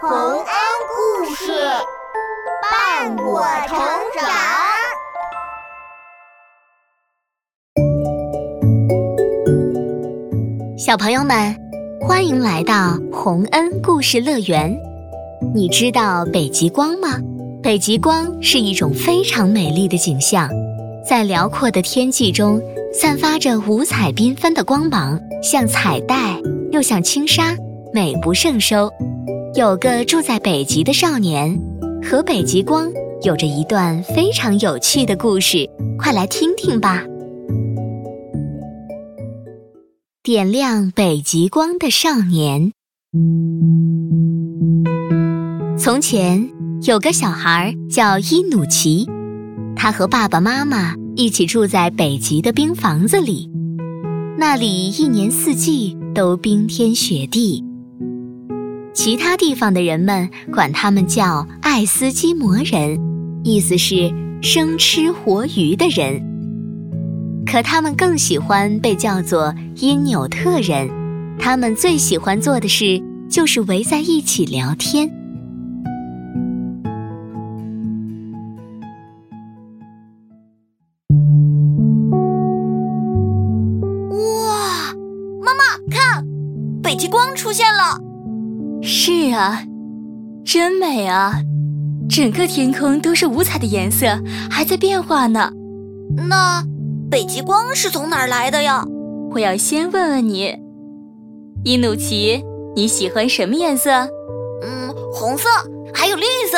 [0.00, 0.44] 洪恩
[0.94, 1.52] 故事
[2.62, 3.76] 伴我成
[4.14, 4.28] 长。
[10.78, 11.52] 小朋友们，
[12.00, 14.72] 欢迎来到洪恩故事乐园。
[15.52, 17.18] 你知道北极光吗？
[17.60, 20.48] 北极光是一种非常美丽的景象，
[21.04, 22.62] 在辽阔的天际中
[22.92, 26.40] 散发着五彩缤纷的光芒，像彩带，
[26.70, 27.56] 又像轻纱，
[27.92, 28.88] 美不胜收。
[29.58, 31.60] 有个住在北极的少年，
[32.00, 32.88] 和北极光
[33.24, 35.68] 有着一段非常有趣的故事，
[35.98, 37.02] 快来听听吧。
[40.22, 42.70] 点亮北极光的少年。
[45.76, 46.48] 从前
[46.82, 49.08] 有个小孩叫伊努奇，
[49.74, 53.50] 他和爸爸妈妈一起住在北极的冰房子里，
[54.38, 57.64] 那里一年四季都冰天雪地。
[58.94, 62.98] 其他地方的人们管他们叫爱斯基摩人，
[63.44, 66.20] 意思是生吃活鱼的人。
[67.46, 70.90] 可他们更喜欢被叫做因纽特人，
[71.38, 75.08] 他们最喜欢做的事就是围在一起聊天。
[84.10, 84.92] 哇，
[85.40, 86.26] 妈妈看，
[86.82, 88.07] 北极光出现了。
[88.90, 89.62] 是啊，
[90.46, 91.42] 真美啊！
[92.08, 94.06] 整个天空都是五彩的颜色，
[94.50, 95.52] 还在变化呢。
[96.26, 96.64] 那
[97.10, 98.82] 北极光是从哪儿来的呀？
[99.32, 100.56] 我要先问问你，
[101.64, 102.42] 伊努奇，
[102.74, 103.90] 你喜欢什么颜色？
[104.62, 105.46] 嗯，红色，
[105.92, 106.56] 还有绿色。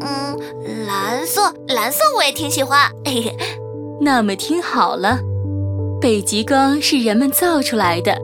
[0.00, 2.88] 嗯，蓝色，蓝色我也挺喜欢。
[3.04, 3.36] 嘿嘿。
[4.00, 5.18] 那么听好了，
[6.00, 8.16] 北极光是人们造出来的。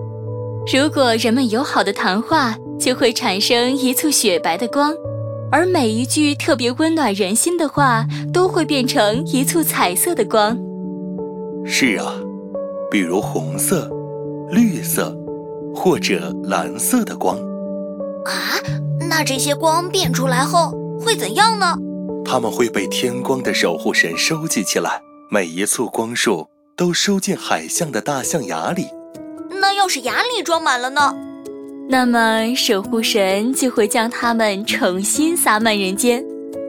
[0.73, 2.57] 如果人们友好的谈话。
[2.79, 4.95] 就会产生一簇雪白的光，
[5.51, 10.57] 而每一句特别温暖人心的话，都会变成一簇彩色的光。
[11.65, 12.15] 是啊，
[12.91, 13.91] 比如红色、
[14.51, 15.17] 绿色
[15.75, 17.37] 或者蓝色的光。
[18.25, 18.57] 啊，
[19.09, 21.77] 那这些光变出来后会怎样呢？
[22.25, 25.01] 它们会被天光的守护神收集起来，
[25.31, 28.87] 每一簇光束都收进海象的大象牙里。
[29.61, 31.15] 那要是牙里装满了呢？
[31.91, 36.23] 那么，守护神就会将它们重新洒满人间，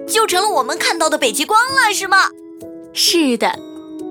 [0.08, 2.18] 就成了我们看到的北极光了，是吗？
[2.94, 3.54] 是的，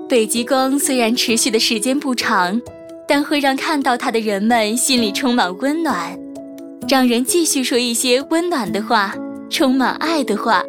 [0.07, 2.61] 北极光虽然持续的时间不长，
[3.07, 6.15] 但会让看到它的人们心里充满温暖，
[6.87, 9.15] 让人继续说一些温暖的话，
[9.49, 10.63] 充满爱的话，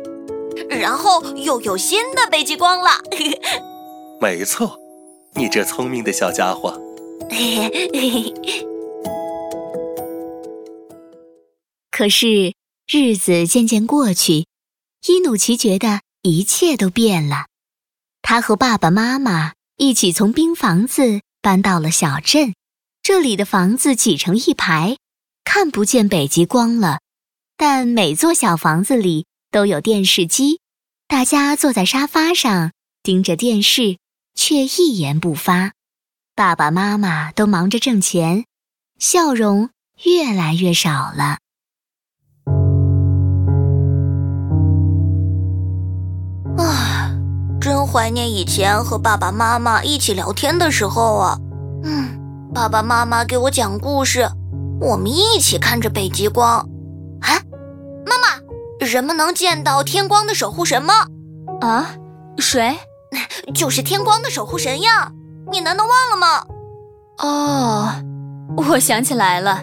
[0.70, 2.90] 然后又有新的北极光了。
[4.18, 4.78] 没错，
[5.34, 6.80] 你这聪明的小家伙。
[12.00, 12.54] 可是
[12.90, 14.46] 日子渐渐过去，
[15.06, 17.44] 伊努奇觉得一切都变了。
[18.22, 22.54] 他和爸爸妈妈一起从冰房子搬到了小镇，
[23.02, 24.96] 这里的房子挤成一排，
[25.44, 27.00] 看不见北极光了。
[27.58, 30.58] 但每座小房子里都有电视机，
[31.06, 32.72] 大家坐在沙发上
[33.02, 33.98] 盯着电视，
[34.34, 35.74] 却一言不发。
[36.34, 38.46] 爸爸妈妈都忙着挣钱，
[38.98, 39.68] 笑容
[40.04, 41.40] 越来越少了。
[47.60, 51.38] 真怀念以前和爸爸妈妈一起聊天的时候啊！
[51.84, 52.18] 嗯，
[52.54, 54.26] 爸爸妈妈给我讲故事，
[54.80, 56.58] 我们一起看着北极光。
[57.20, 57.36] 啊，
[58.06, 61.06] 妈妈，人们能见到天光的守护神吗？
[61.60, 61.94] 啊，
[62.38, 62.78] 谁？
[63.54, 65.12] 就是天光的守护神呀！
[65.52, 66.44] 你难道忘了吗？
[67.18, 67.92] 哦，
[68.56, 69.62] 我想起来了，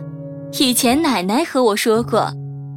[0.59, 2.31] 以前奶奶和我说过，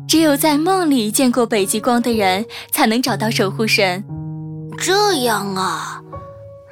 [0.08, 4.02] 只有在梦里见过北极光的人，才能找到守护神。
[4.80, 6.00] 这样啊，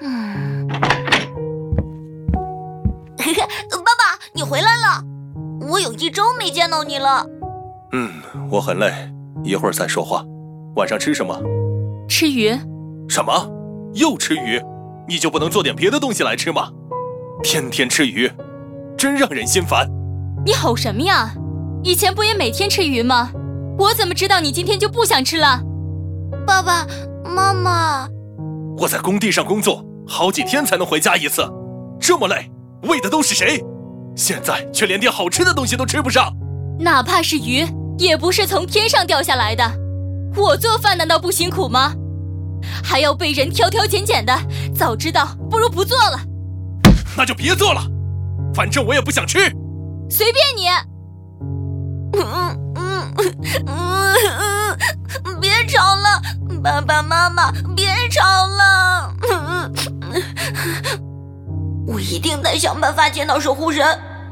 [0.00, 0.66] 嗯，
[3.18, 5.04] 嘿嘿，爸爸，你回来了，
[5.68, 7.26] 我有一周没见到你了。
[7.92, 8.10] 嗯，
[8.50, 8.90] 我很累，
[9.44, 10.24] 一会儿再说话。
[10.76, 11.38] 晚上吃什么？
[12.08, 12.58] 吃鱼。
[13.10, 13.46] 什么？
[13.92, 14.58] 又吃鱼？
[15.06, 16.70] 你就不能做点别的东西来吃吗？
[17.42, 18.32] 天天吃鱼，
[18.96, 19.86] 真让人心烦。
[20.46, 21.34] 你吼什么呀？
[21.82, 23.30] 以前不也每天吃鱼吗？
[23.78, 25.60] 我怎么知道你今天就不想吃了？
[26.46, 26.86] 爸爸。
[27.28, 28.08] 妈妈，
[28.78, 31.46] 我在工地上工作好几天才能回家一次，
[32.00, 32.50] 这么累，
[32.82, 33.62] 为的都是谁？
[34.16, 36.32] 现在却连点好吃的东西都吃不上。
[36.80, 37.66] 哪怕是鱼，
[37.98, 39.64] 也不是从天上掉下来的。
[40.36, 41.92] 我做饭难道不辛苦吗？
[42.82, 44.36] 还要被人挑挑拣拣的，
[44.74, 46.18] 早知道不如不做了。
[47.16, 47.82] 那就别做了，
[48.54, 49.38] 反正我也不想吃。
[50.10, 50.68] 随便你。
[52.18, 53.78] 嗯嗯嗯。
[56.62, 59.14] 爸爸妈妈，别吵了！
[61.86, 63.82] 我一定得想办法见到守护神，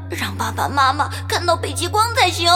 [0.09, 2.51] 让爸爸妈妈看到北极光才行。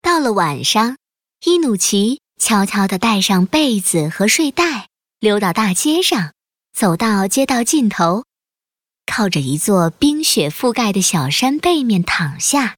[0.00, 0.96] 到了晚上，
[1.44, 4.88] 伊努奇悄悄地带上被子和睡袋，
[5.20, 6.32] 溜到大街上，
[6.76, 8.24] 走到街道尽头，
[9.06, 12.74] 靠着一座冰雪覆盖的小山背面躺下，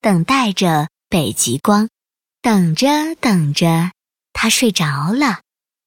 [0.00, 1.88] 等待着北极光。
[2.42, 2.88] 等着
[3.20, 3.90] 等着，
[4.32, 5.40] 他睡着了。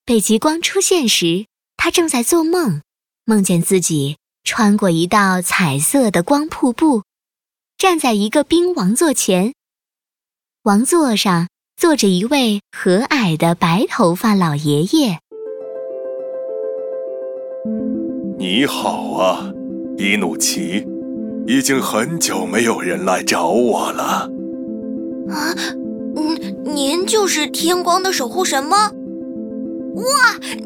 [0.05, 1.47] 北极光出现时，
[1.77, 2.81] 他正在做梦，
[3.25, 7.01] 梦见自己穿过一道彩色的光瀑布，
[7.75, 9.53] 站在一个冰王座前。
[10.61, 15.17] 王座上坐着一位和蔼的白头发老爷爷。
[18.37, 19.51] 你好啊，
[19.97, 20.85] 伊努奇，
[21.47, 24.29] 已经很久没有人来找我了。
[25.29, 25.55] 啊，
[26.15, 28.91] 嗯，您就是天光的守护神吗？
[29.95, 30.03] 哇，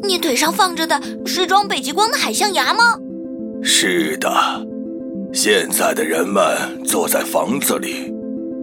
[0.02, 2.98] 你腿上放着的是装北极光的海象牙吗？
[3.62, 4.30] 是的，
[5.32, 6.44] 现在的人们
[6.84, 8.12] 坐在房子里。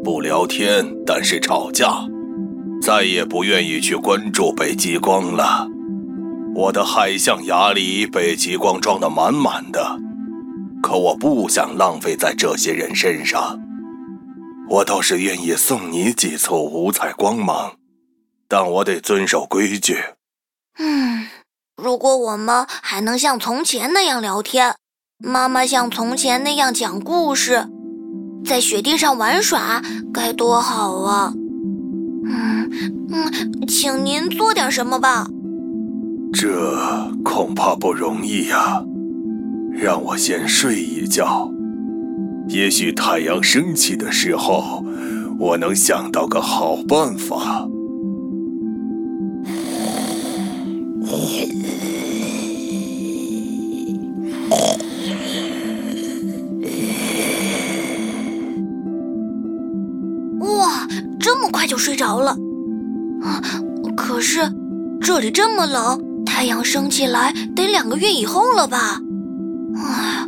[0.04, 1.92] 不聊天，但是吵架，
[2.82, 5.68] 再也不愿意去关注北极光了。
[6.56, 10.00] 我的海象牙里北极光装得满满的，
[10.82, 13.60] 可我不想浪费在这些人身上。
[14.68, 17.76] 我倒是愿意送你几簇五彩光芒，
[18.48, 19.98] 但我得遵守规矩。
[20.80, 21.28] 嗯，
[21.78, 24.76] 如果我们还能像从前那样聊天，
[25.18, 27.68] 妈妈像从前那样讲故事。
[28.44, 29.82] 在雪地上玩耍
[30.14, 31.34] 该多好啊！
[32.26, 32.70] 嗯
[33.10, 35.28] 嗯，请您做点什么吧。
[36.32, 38.84] 这恐怕不容易呀，
[39.72, 41.50] 让我先睡一觉。
[42.48, 44.84] 也许太阳升起的时候，
[45.38, 47.68] 我能想到个好办法。
[60.40, 60.88] 哇，
[61.20, 62.32] 这么快就睡着了，
[63.22, 63.42] 啊！
[63.96, 64.40] 可是
[65.02, 69.02] 这里这么冷，太阳升起来得两个月以后了吧？
[69.76, 70.26] 哎，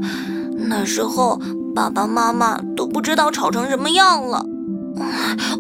[0.58, 1.40] 那时候
[1.78, 4.44] 爸爸妈妈都不知道吵成什么样了，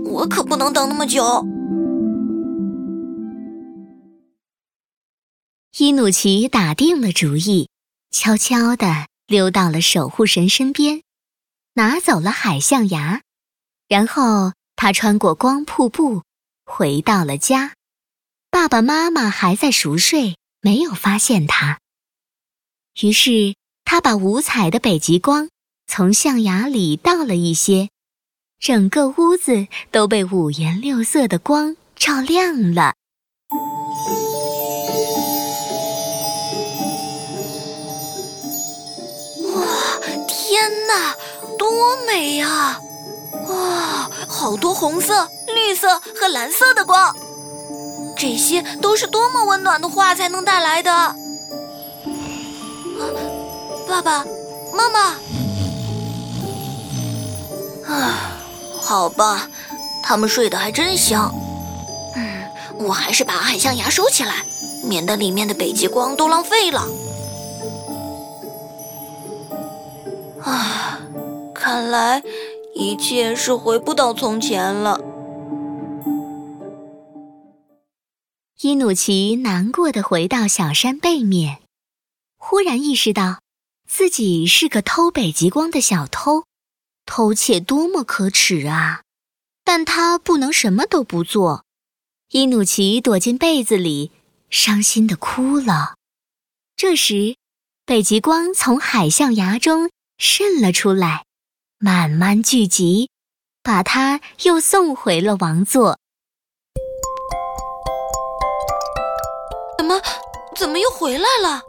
[0.03, 1.45] 我可不能等那么久。
[5.77, 7.69] 伊努奇打定了主意，
[8.09, 11.03] 悄悄地溜到了守护神身边，
[11.75, 13.21] 拿走了海象牙，
[13.87, 14.53] 然后。
[14.79, 16.21] 他穿过光瀑布，
[16.63, 17.73] 回到了家。
[18.51, 21.79] 爸爸妈妈还在熟睡，没有发现他。
[23.01, 23.55] 于是
[23.85, 25.49] 他把五彩的北极光
[25.87, 27.89] 从象牙里倒了一些，
[28.59, 32.93] 整个屋子都被五颜六色的光照亮了。
[39.55, 39.63] 哇，
[40.27, 41.15] 天哪，
[41.57, 41.71] 多
[42.05, 42.79] 美呀！
[43.47, 47.15] 哇，好多红色、绿色和蓝色的光，
[48.17, 50.93] 这些都是多么温暖的画才能带来的。
[50.93, 51.15] 啊，
[53.87, 54.25] 爸爸
[54.73, 55.15] 妈妈，
[57.87, 58.37] 啊，
[58.81, 59.49] 好吧，
[60.03, 61.33] 他们睡得还真香。
[62.15, 62.43] 嗯，
[62.79, 64.45] 我还是把海象牙收起来，
[64.83, 66.87] 免得里面的北极光都浪费了。
[70.43, 70.99] 啊，
[71.53, 72.21] 看来。
[72.79, 75.01] 一切是回不到从前了。
[78.61, 81.57] 伊努奇难过的回到小山背面，
[82.37, 83.39] 忽然意识到
[83.87, 86.43] 自己是个偷北极光的小偷，
[87.07, 89.01] 偷窃多么可耻啊！
[89.63, 91.63] 但他不能什么都不做。
[92.29, 94.11] 伊努奇躲进被子里，
[94.49, 95.95] 伤心的哭了。
[96.75, 97.37] 这时，
[97.85, 101.25] 北极光从海象牙中渗了出来。
[101.79, 103.09] 慢慢聚集，
[103.63, 105.97] 把他又送回了王座。
[109.77, 110.01] 怎么，
[110.55, 111.61] 怎么又回来了？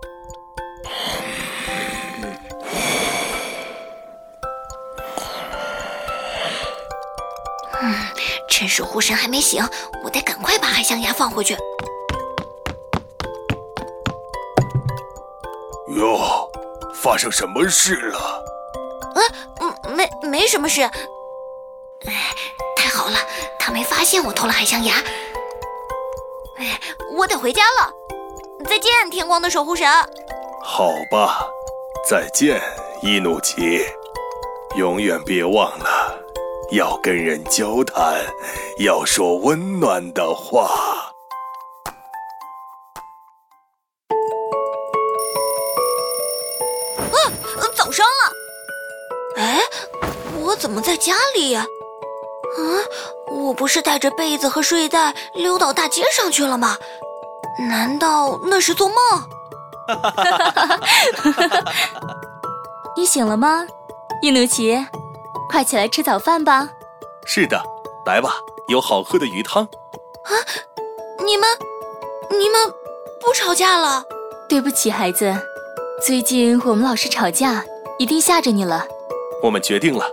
[8.49, 9.63] 趁守护神还没醒，
[10.05, 11.57] 我得赶快把海象牙放回去。
[15.97, 16.51] 哟，
[16.95, 18.45] 发生什么事了？
[19.61, 20.83] 嗯，没没什么事。
[20.83, 22.35] 哎，
[22.77, 23.19] 太好了，
[23.59, 24.95] 他没发现我偷了海象牙。
[26.59, 26.81] 哎，
[27.17, 27.93] 我得回家了。
[28.65, 29.89] 再见，天光的守护神。
[30.63, 31.49] 好吧，
[32.09, 32.61] 再见，
[33.03, 33.81] 伊努奇。
[34.77, 36.19] 永远别忘了，
[36.73, 38.21] 要跟人交谈，
[38.79, 40.67] 要说温暖的话。
[46.99, 47.17] 啊，
[47.75, 49.43] 早上了！
[49.43, 49.61] 哎，
[50.43, 51.65] 我怎么在家里呀？
[52.59, 52.61] 啊，
[53.33, 56.77] 我不是带着被子和睡袋溜到大街上去了吗？
[57.59, 58.97] 难道那是做梦？
[62.95, 63.67] 你醒了吗，
[64.21, 64.87] 伊努奇？
[65.49, 66.69] 快起来吃早饭吧！
[67.25, 67.61] 是的，
[68.07, 68.35] 来吧，
[68.69, 69.65] 有好喝的鱼汤。
[69.65, 70.33] 啊，
[71.25, 71.49] 你们，
[72.39, 72.71] 你们
[73.21, 74.05] 不吵架了？
[74.49, 75.35] 对不起，孩子，
[76.05, 77.65] 最近我们老是吵架，
[77.99, 78.87] 一定吓着你了。
[79.43, 80.05] 我们决定了，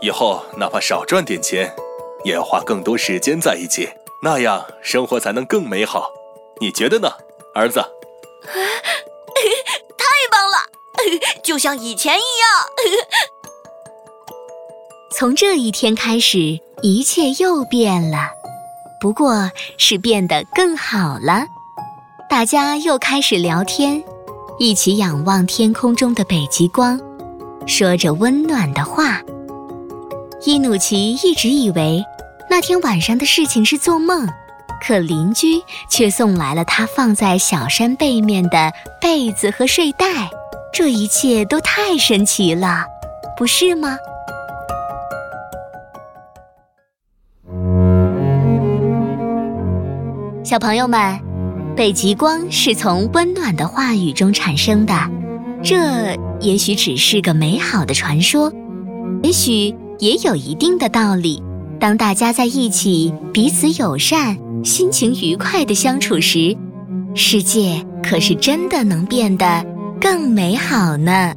[0.00, 1.74] 以后哪怕少赚点钱，
[2.24, 3.88] 也要花更多时间在一起，
[4.22, 6.10] 那样生活才能更美好。
[6.60, 7.08] 你觉得呢，
[7.54, 7.80] 儿子？
[9.96, 10.58] 太棒了，
[11.42, 13.00] 就像以前一样。
[15.14, 18.30] 从这一天开始，一切又变了，
[18.98, 21.44] 不过是变得更好了。
[22.30, 24.02] 大家又开始聊天，
[24.58, 26.98] 一起仰望天空中的北极光，
[27.66, 29.20] 说着温暖的话。
[30.44, 32.02] 伊努奇一直以为
[32.48, 34.26] 那天晚上的事情是做梦，
[34.82, 40.30] 可邻居却送来了他放在小山背面的被子和睡袋。
[40.72, 42.86] 这一切都太神奇了，
[43.36, 43.98] 不是吗？
[50.52, 51.18] 小朋友们，
[51.74, 55.10] 北极光是从温暖的话语中产生的，
[55.62, 58.52] 这也许只是个美好的传说，
[59.22, 61.42] 也许也有一定的道理。
[61.80, 66.54] 当大家在一起，彼此友善、心情愉快的相处时，
[67.14, 69.64] 世界可是真的能变得
[69.98, 71.32] 更美好呢。